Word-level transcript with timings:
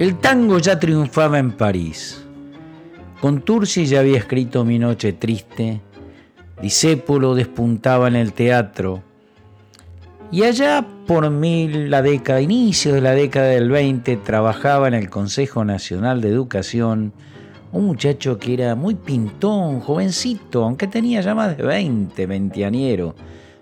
El 0.00 0.16
tango 0.16 0.58
ya 0.58 0.80
triunfaba 0.80 1.38
en 1.38 1.52
París. 1.52 2.24
Con 3.20 3.42
Tursi 3.42 3.84
ya 3.84 4.00
había 4.00 4.16
escrito 4.16 4.64
Mi 4.64 4.78
Noche 4.78 5.12
Triste, 5.12 5.82
Disépolo 6.62 7.34
despuntaba 7.34 8.08
en 8.08 8.16
el 8.16 8.32
teatro, 8.32 9.02
y 10.32 10.44
allá 10.44 10.86
por 11.06 11.28
mil, 11.28 11.90
la 11.90 12.00
década, 12.00 12.40
inicio 12.40 12.94
de 12.94 13.02
la 13.02 13.10
década 13.10 13.48
del 13.48 13.68
20, 13.68 14.16
trabajaba 14.16 14.88
en 14.88 14.94
el 14.94 15.10
Consejo 15.10 15.66
Nacional 15.66 16.22
de 16.22 16.30
Educación 16.30 17.12
un 17.70 17.84
muchacho 17.84 18.38
que 18.38 18.54
era 18.54 18.74
muy 18.76 18.94
pintón, 18.94 19.80
jovencito, 19.80 20.64
aunque 20.64 20.86
tenía 20.86 21.20
ya 21.20 21.34
más 21.34 21.58
de 21.58 21.62
20, 21.62 22.24
veinteañero. 22.24 23.14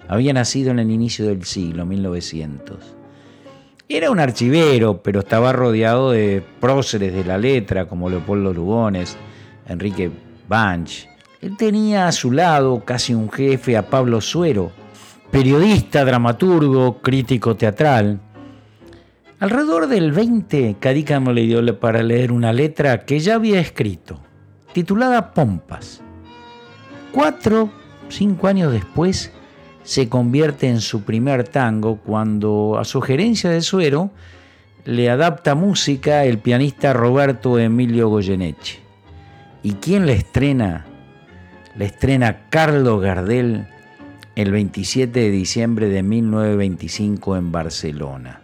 Había 0.07 0.32
nacido 0.35 0.71
en 0.71 0.79
el 0.79 0.93
inicio 0.93 1.27
del 1.27 1.43
siglo, 1.43 1.85
1900. 1.85 2.97
Era 3.91 4.11
un 4.11 4.21
archivero, 4.21 5.01
pero 5.03 5.21
estaba 5.21 5.51
rodeado 5.55 6.11
de 6.11 6.45
próceres 6.61 7.15
de 7.15 7.25
la 7.25 7.39
letra 7.39 7.87
como 7.89 8.11
Leopoldo 8.11 8.53
Lugones, 8.53 9.17
Enrique 9.67 10.11
Banch. 10.47 11.09
Él 11.41 11.57
tenía 11.57 12.07
a 12.07 12.13
su 12.13 12.31
lado 12.31 12.85
casi 12.85 13.14
un 13.14 13.31
jefe 13.31 13.79
a 13.79 13.89
Pablo 13.89 14.21
Suero, 14.21 14.73
periodista, 15.31 16.05
dramaturgo, 16.05 17.01
crítico 17.01 17.57
teatral. 17.57 18.21
Alrededor 19.41 19.87
del 19.87 20.13
20, 20.13 20.77
Cadícamo 20.79 21.33
le 21.33 21.47
dio 21.47 21.81
para 21.81 22.03
leer 22.03 22.31
una 22.31 22.53
letra 22.53 23.07
que 23.07 23.21
ya 23.21 23.36
había 23.36 23.59
escrito, 23.59 24.21
titulada 24.75 25.33
Pompas. 25.33 26.03
Cuatro, 27.11 27.71
cinco 28.11 28.49
años 28.49 28.71
después, 28.71 29.33
se 29.89 30.11
convierte 30.11 30.69
en 30.69 30.83
su 30.83 31.05
primer 31.05 31.45
tango 31.45 31.97
cuando, 31.97 32.77
a 32.78 32.84
sugerencia 32.84 33.48
de 33.48 33.62
Suero, 33.62 34.11
le 34.84 35.08
adapta 35.08 35.55
música 35.55 36.27
el 36.27 36.41
pianista 36.41 36.92
Roberto 36.92 37.58
Emilio 37.58 38.11
Goyeneche. 38.11 38.80
¿Y 39.62 39.72
quién 39.72 40.05
le 40.05 40.12
estrena? 40.12 40.84
Le 41.75 41.86
estrena 41.86 42.50
Carlos 42.50 43.00
Gardel 43.00 43.67
el 44.36 44.50
27 44.50 45.20
de 45.20 45.30
diciembre 45.30 45.89
de 45.89 46.02
1925 46.02 47.39
en 47.39 47.50
Barcelona. 47.50 48.42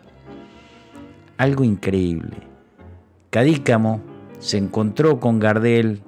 Algo 1.37 1.63
increíble. 1.63 2.39
Cadícamo 3.29 4.01
se 4.39 4.57
encontró 4.57 5.21
con 5.21 5.41
Gardel 5.41 6.01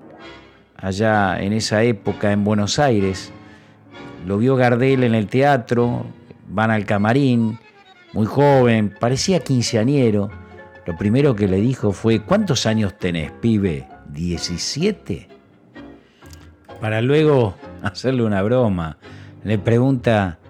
allá 0.76 1.38
en 1.38 1.52
esa 1.52 1.82
época 1.82 2.32
en 2.32 2.42
Buenos 2.42 2.78
Aires 2.78 3.34
lo 4.26 4.38
vio 4.38 4.56
Gardel 4.56 5.04
en 5.04 5.14
el 5.14 5.28
teatro, 5.28 6.04
van 6.48 6.72
al 6.72 6.84
camarín, 6.84 7.60
muy 8.12 8.26
joven, 8.26 8.92
parecía 8.98 9.38
quinceañero. 9.38 10.30
Lo 10.84 10.96
primero 10.96 11.36
que 11.36 11.46
le 11.46 11.58
dijo 11.58 11.92
fue, 11.92 12.22
¿cuántos 12.22 12.66
años 12.66 12.98
tenés, 12.98 13.30
pibe? 13.30 13.86
¿17? 14.12 15.28
Para 16.80 17.00
luego 17.02 17.54
hacerle 17.82 18.24
una 18.24 18.42
broma, 18.42 18.98
le 19.44 19.58
pregunta, 19.58 20.40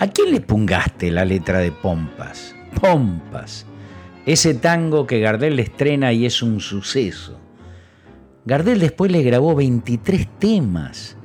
¿a 0.00 0.06
quién 0.08 0.32
le 0.32 0.40
pungaste 0.40 1.12
la 1.12 1.24
letra 1.24 1.60
de 1.60 1.70
Pompas? 1.70 2.56
Pompas, 2.80 3.64
ese 4.26 4.54
tango 4.54 5.06
que 5.06 5.20
Gardel 5.20 5.60
estrena 5.60 6.12
y 6.12 6.26
es 6.26 6.42
un 6.42 6.58
suceso. 6.58 7.38
Gardel 8.44 8.80
después 8.80 9.12
le 9.12 9.22
grabó 9.22 9.54
23 9.54 10.26
temas 10.40 11.16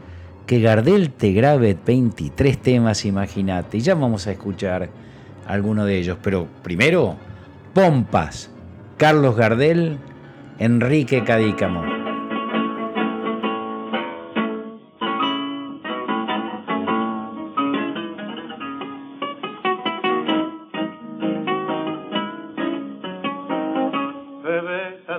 que 0.50 0.62
Gardel 0.62 1.12
te 1.12 1.32
grabe 1.32 1.78
23 1.86 2.58
temas, 2.58 3.06
imagínate. 3.06 3.78
Y 3.78 3.82
ya 3.82 3.94
vamos 3.94 4.26
a 4.26 4.32
escuchar 4.32 4.90
alguno 5.46 5.86
de 5.86 6.00
ellos. 6.00 6.18
Pero 6.24 6.48
primero, 6.64 7.18
Pompas, 7.72 8.50
Carlos 8.98 9.36
Gardel, 9.36 10.00
Enrique 10.58 11.24
Cadícamo. 11.24 11.84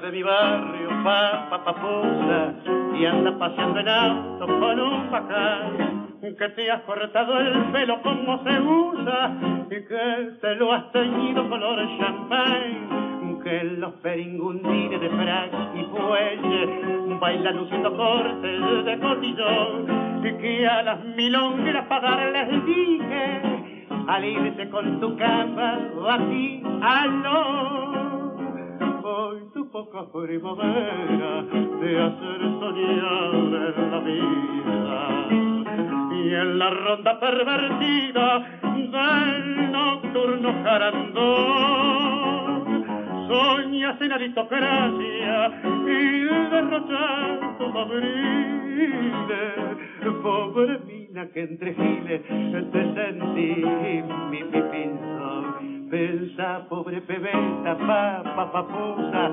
de 0.00 0.12
mi 0.12 0.22
barrio, 0.22 0.89
pa, 1.04 1.48
pa, 1.50 1.74
y 2.98 3.04
anda 3.04 3.38
paseando 3.38 3.80
en 3.80 3.88
auto 3.88 4.46
con 4.46 4.80
un 4.80 5.10
pajar 5.10 5.70
que 6.20 6.48
te 6.50 6.70
has 6.70 6.82
cortado 6.82 7.38
el 7.40 7.64
pelo 7.72 8.00
como 8.02 8.42
se 8.44 8.60
usa 8.60 9.36
y 9.66 9.86
que 9.86 10.30
te 10.40 10.54
lo 10.56 10.72
has 10.72 10.90
teñido 10.92 11.48
color 11.48 11.78
champagne 11.98 13.00
que 13.42 13.64
los 13.64 13.92
peringundines 13.94 15.00
de 15.00 15.08
frac 15.08 15.52
y 15.74 15.84
fuelle 15.84 17.16
bailan 17.18 17.56
luciendo 17.56 17.96
cortes 17.96 18.84
de 18.84 18.98
cotillón 18.98 20.24
y 20.24 20.32
que 20.34 20.66
a 20.66 20.82
las 20.82 21.04
milongueras 21.04 21.86
para 21.86 22.10
darles 22.16 22.64
dije 22.66 23.40
al 24.06 24.24
irse 24.24 24.68
con 24.70 25.00
tu 25.00 25.16
capa 25.16 25.78
aquí 26.10 26.62
aló 26.82 28.09
hoy 29.10 29.40
tu 29.52 29.68
poca 29.70 30.04
primavera 30.12 31.42
de 31.42 32.02
hacer 32.02 32.40
soñar 32.60 33.34
en 33.34 33.90
la 33.90 34.00
vida. 34.00 35.26
Y 36.12 36.34
en 36.34 36.58
la 36.58 36.70
ronda 36.70 37.18
pervertida 37.18 38.28
del 38.72 39.72
nocturno 39.72 40.52
jarandón 40.62 41.80
soñas 43.28 44.00
en 44.00 44.12
aristocracia 44.12 45.52
y 45.86 46.20
derrochar 46.50 47.58
tu 47.58 47.72
pobre 50.22 50.78
mina 50.86 51.26
que 51.32 51.40
entre 51.42 51.74
giles 51.74 52.22
te 52.72 52.94
sentí 52.94 53.64
mi 54.30 54.42
pipinzo 54.44 55.79
Pensa, 55.90 56.66
pobre 56.68 57.00
pebeta, 57.00 57.74
pa, 57.74 58.22
papusa, 58.52 59.32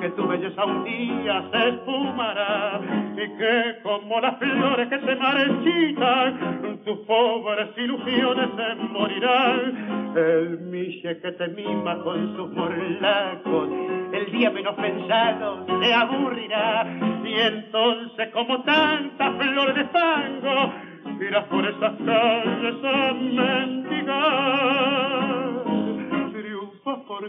que 0.00 0.08
tu 0.10 0.26
belleza 0.26 0.64
un 0.64 0.82
día 0.82 1.44
se 1.52 1.68
esfumará 1.68 2.80
y 3.12 3.38
que 3.38 3.78
como 3.84 4.18
las 4.18 4.36
flores 4.36 4.88
que 4.88 4.98
se 4.98 5.14
marchitan, 5.14 6.80
tus 6.84 6.98
pobres 7.06 7.68
ilusiones 7.76 8.48
se 8.56 8.74
morirán. 8.90 10.16
El 10.16 10.58
miche 10.72 11.20
que 11.20 11.30
te 11.30 11.48
mima 11.48 11.96
con 12.02 12.36
sus 12.36 12.50
morlacos, 12.50 13.68
el 14.12 14.32
día 14.32 14.50
menos 14.50 14.74
pensado 14.74 15.64
se 15.80 15.94
aburrirá 15.94 16.84
y 17.24 17.32
entonces 17.32 18.28
como 18.32 18.60
tantas 18.64 19.36
flores 19.36 19.74
de 19.76 19.84
fango, 19.84 20.72
irás 21.20 21.44
por 21.44 21.64
esas 21.64 21.92
calles 22.04 22.84
a 22.84 23.12
mendigar 23.12 24.91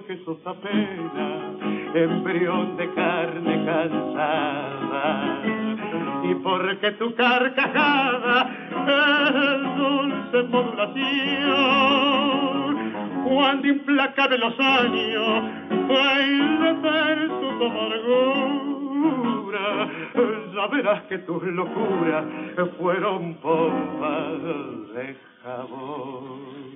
porque 0.05 0.21
sos 0.25 0.37
apenas 0.45 1.95
embrión 1.95 2.75
de 2.75 2.93
carne 2.93 3.65
cansada. 3.65 5.39
Y 6.23 6.35
porque 6.35 6.91
tu 6.91 7.15
carcajada 7.15 8.49
es 8.87 9.61
dulce 9.77 10.43
modulación 10.49 11.33
cuando 13.23 13.67
implacable 13.67 14.37
los 14.37 14.59
años 14.59 15.43
baile 15.87 16.73
ver 16.81 17.29
su 17.29 17.47
amargura 17.65 18.83
ya 20.53 20.67
verás 20.67 21.03
que 21.03 21.17
tus 21.19 21.43
locuras 21.43 22.25
fueron 22.77 23.35
pompas 23.35 24.41
de 24.93 25.15
jabón 25.43 26.73